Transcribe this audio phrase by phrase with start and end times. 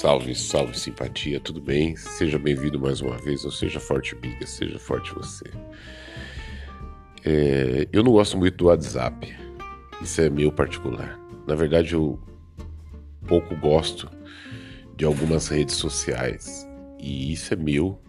[0.00, 1.94] Salve, salve simpatia, tudo bem?
[1.94, 5.44] Seja bem-vindo mais uma vez, ou seja forte amiga, seja forte você.
[7.22, 9.36] É, eu não gosto muito do WhatsApp,
[10.00, 11.20] isso é meu particular.
[11.46, 12.18] Na verdade, eu
[13.28, 14.10] pouco gosto
[14.96, 16.66] de algumas redes sociais
[16.98, 18.00] e isso é meu,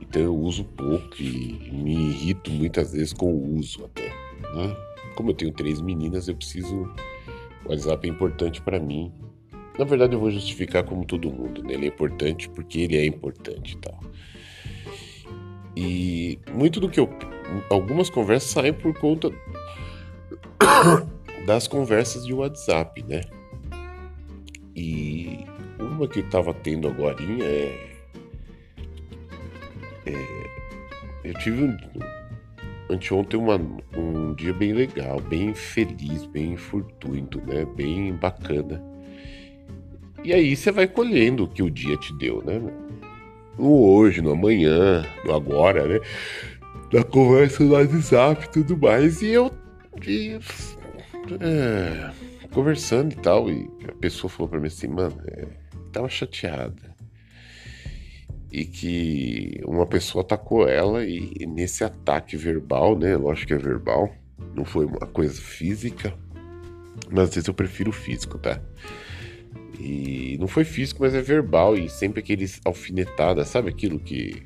[0.00, 4.08] então eu uso pouco e me irrito muitas vezes com o uso até.
[4.08, 4.76] Né?
[5.14, 6.92] Como eu tenho três meninas, eu preciso.
[7.64, 9.12] O WhatsApp é importante para mim
[9.80, 11.62] na verdade, eu vou justificar como todo mundo.
[11.62, 11.72] Né?
[11.72, 13.98] Ele é importante porque ele é importante e tal.
[15.74, 17.08] E muito do que eu.
[17.70, 19.32] Algumas conversas saem por conta
[21.46, 23.22] das conversas de WhatsApp, né?
[24.76, 25.46] E
[25.78, 27.96] uma que tava tendo agora é,
[30.04, 30.50] é.
[31.24, 31.76] Eu tive um,
[32.90, 33.58] anteontem uma,
[33.96, 37.64] um dia bem legal, bem feliz, bem fortuito, né?
[37.64, 38.89] Bem bacana.
[40.22, 42.60] E aí você vai colhendo o que o dia te deu, né?
[43.58, 46.00] No hoje, no amanhã, no agora, né?
[46.92, 49.22] Na conversa no WhatsApp e tudo mais.
[49.22, 49.50] E eu.
[50.06, 50.38] E,
[51.40, 52.10] é,
[52.52, 53.50] conversando e tal.
[53.50, 55.46] E a pessoa falou pra mim assim, mano, é,
[55.90, 56.90] tava chateada.
[58.52, 63.16] E que uma pessoa atacou ela e, e nesse ataque verbal, né?
[63.16, 64.12] Lógico que é verbal,
[64.54, 66.12] não foi uma coisa física.
[67.10, 68.60] Mas às vezes eu prefiro o físico, tá?
[69.82, 74.42] E não foi físico, mas é verbal e sempre aqueles alfinetadas, sabe aquilo que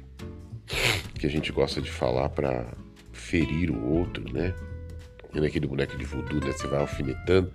[1.18, 2.66] que a gente gosta de falar para
[3.12, 4.54] ferir o outro, né?
[5.34, 6.52] E naquele boneco de voodoo, né?
[6.52, 7.52] Você vai alfinetando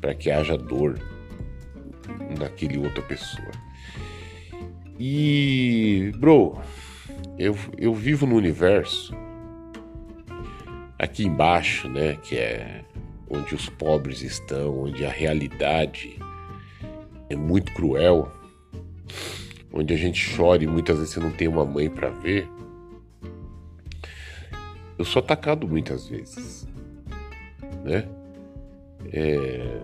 [0.00, 0.98] para que haja dor
[2.38, 3.50] naquele outra pessoa.
[4.98, 6.60] E, bro,
[7.38, 9.14] eu, eu vivo no universo
[10.98, 12.18] aqui embaixo, né?
[12.22, 12.84] Que é
[13.30, 16.18] onde os pobres estão, onde a realidade
[17.28, 18.30] é muito cruel,
[19.72, 22.48] onde a gente chora e muitas vezes você não tem uma mãe para ver.
[24.98, 26.68] Eu sou atacado muitas vezes,
[27.84, 28.08] né?
[29.12, 29.80] É...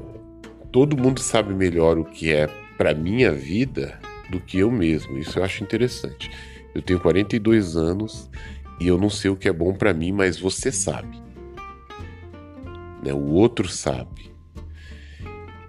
[0.70, 2.46] Todo mundo sabe melhor o que é
[2.78, 3.98] para minha vida
[4.30, 5.18] do que eu mesmo.
[5.18, 6.30] Isso eu acho interessante.
[6.74, 8.30] Eu tenho 42 anos
[8.80, 11.20] e eu não sei o que é bom para mim, mas você sabe.
[13.02, 13.12] Né?
[13.12, 14.30] O outro sabe.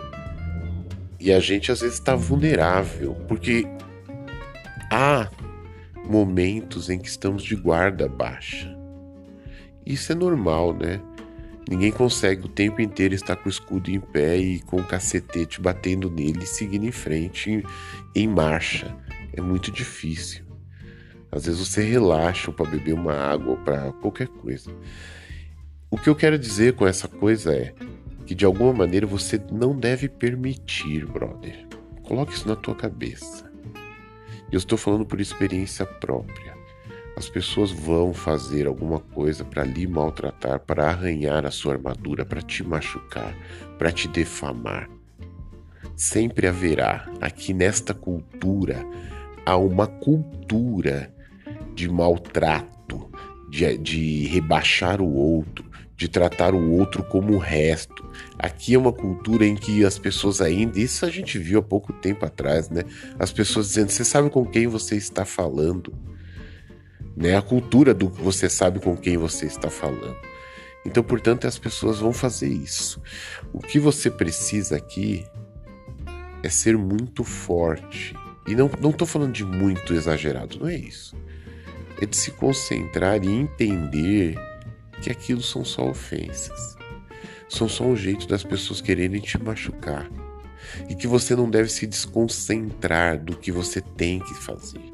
[1.18, 3.66] E a gente às vezes está vulnerável, porque
[4.90, 5.28] há
[6.04, 8.76] momentos em que estamos de guarda baixa.
[9.84, 11.00] Isso é normal, né?
[11.68, 15.60] Ninguém consegue o tempo inteiro estar com o escudo em pé e com o cacetete
[15.60, 17.64] batendo nele e seguindo em frente,
[18.14, 18.96] em, marcha.
[19.32, 20.44] É muito difícil.
[21.30, 24.70] Às vezes você relaxa para beber uma água ou para qualquer coisa.
[25.88, 27.72] O que eu quero dizer com essa coisa é
[28.26, 31.66] que de alguma maneira você não deve permitir, brother.
[32.02, 33.49] Coloque isso na tua cabeça.
[34.52, 36.58] Eu estou falando por experiência própria.
[37.16, 42.42] As pessoas vão fazer alguma coisa para lhe maltratar, para arranhar a sua armadura, para
[42.42, 43.32] te machucar,
[43.78, 44.90] para te defamar.
[45.94, 48.84] Sempre haverá, aqui nesta cultura,
[49.46, 51.14] há uma cultura
[51.74, 53.08] de maltrato,
[53.48, 55.69] de, de rebaixar o outro,
[56.00, 58.10] de tratar o outro como o resto.
[58.38, 61.92] Aqui é uma cultura em que as pessoas ainda, isso a gente viu há pouco
[61.92, 62.84] tempo atrás, né?
[63.18, 65.92] As pessoas dizendo: "Você sabe com quem você está falando?"
[67.14, 67.36] né?
[67.36, 70.16] A cultura do você sabe com quem você está falando.
[70.86, 73.02] Então, portanto, as pessoas vão fazer isso.
[73.52, 75.26] O que você precisa aqui
[76.42, 78.14] é ser muito forte.
[78.48, 81.14] E não, tô falando de muito exagerado, não é isso.
[82.00, 84.38] É de se concentrar e entender
[85.00, 86.76] que aquilo são só ofensas.
[87.48, 90.08] São só um jeito das pessoas quererem te machucar.
[90.88, 94.90] E que você não deve se desconcentrar do que você tem que fazer.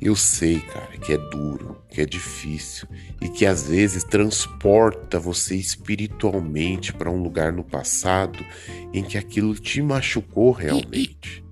[0.00, 2.86] Eu sei, cara, que é duro, que é difícil
[3.20, 8.44] e que às vezes transporta você espiritualmente para um lugar no passado
[8.92, 11.42] em que aquilo te machucou realmente.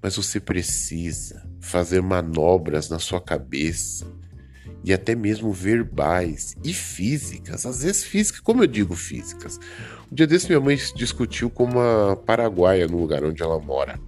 [0.00, 4.10] Mas você precisa fazer manobras na sua cabeça
[4.84, 9.58] e até mesmo verbais e físicas, às vezes físicas, como eu digo físicas.
[10.10, 13.98] Um dia desse minha mãe discutiu com uma paraguaia no lugar onde ela mora.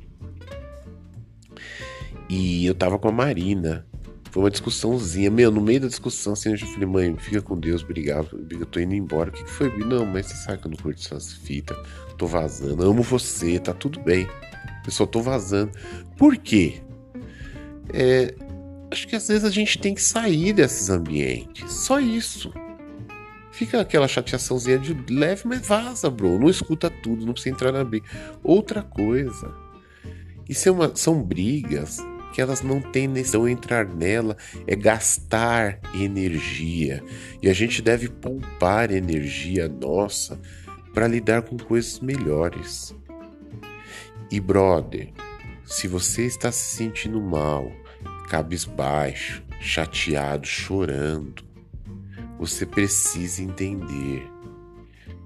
[2.28, 3.84] E eu tava com a Marina.
[4.30, 5.28] Foi uma discussãozinha.
[5.30, 8.46] Meu, no meio da discussão, assim, eu já falei, mãe, fica com Deus, obrigado.
[8.48, 9.30] Eu tô indo embora.
[9.30, 9.76] O que, que foi?
[9.84, 11.76] Não, mas você sabe que eu não curto essas fitas.
[12.16, 12.88] Tô vazando.
[12.88, 14.28] Amo você, tá tudo bem.
[14.86, 15.72] Eu só tô vazando.
[16.16, 16.80] Por quê?
[17.92, 18.32] É,
[18.90, 21.72] acho que às vezes a gente tem que sair desses ambientes.
[21.72, 22.52] Só isso.
[23.52, 26.38] Fica aquela chateaçãozinha de leve, mas vaza, bro.
[26.38, 28.06] Não escuta tudo, não precisa entrar na briga.
[28.42, 29.54] Outra coisa.
[30.48, 31.98] Isso é uma, são brigas
[32.32, 37.02] que elas não têm necessidade de entrar nela, é gastar energia.
[37.42, 40.40] E a gente deve poupar energia nossa
[40.94, 42.94] para lidar com coisas melhores.
[44.30, 45.12] E brother,
[45.64, 47.70] se você está se sentindo mal,
[48.30, 51.44] cabisbaixo, chateado, chorando,
[52.38, 54.24] você precisa entender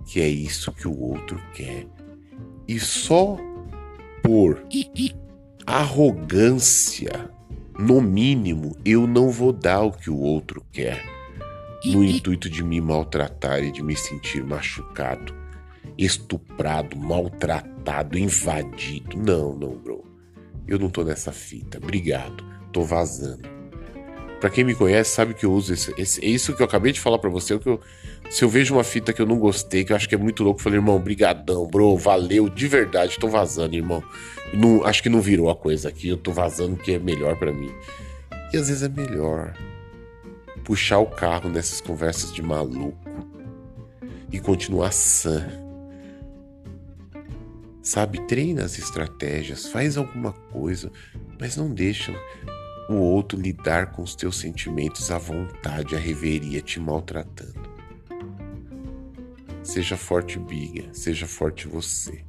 [0.07, 1.87] que é isso que o outro quer.
[2.67, 3.37] E só
[4.23, 4.65] por
[5.67, 7.31] arrogância,
[7.79, 11.05] no mínimo, eu não vou dar o que o outro quer,
[11.85, 15.35] no intuito de me maltratar e de me sentir machucado,
[15.99, 19.15] estuprado, maltratado, invadido.
[19.19, 20.03] Não, não, bro.
[20.67, 21.77] Eu não tô nessa fita.
[21.77, 22.54] Obrigado.
[22.75, 23.49] Tô vazando.
[24.41, 26.93] Pra quem me conhece, sabe que eu uso esse, esse é isso que eu acabei
[26.93, 27.81] de falar para você, é que eu,
[28.29, 30.45] se eu vejo uma fita que eu não gostei, que eu acho que é muito
[30.45, 34.03] louco, eu falei, irmão, brigadão, bro, valeu, de verdade, tô vazando, irmão.
[34.53, 37.53] Não, acho que não virou a coisa aqui, eu tô vazando que é melhor para
[37.53, 37.73] mim.
[38.53, 39.55] E às vezes é melhor
[40.63, 42.99] puxar o carro nessas conversas de maluco
[44.31, 45.47] e continuar sã.
[47.83, 50.91] Sabe, treina as estratégias, faz alguma coisa,
[51.39, 52.15] mas não deixa
[52.89, 57.65] o outro lidar com os teus sentimentos à vontade, a reveria te maltratando.
[59.63, 62.25] Seja forte, Biga, seja forte você.